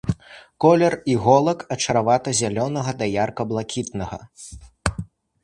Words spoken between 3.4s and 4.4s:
блакітнага.